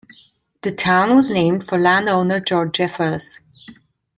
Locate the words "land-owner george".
1.77-2.75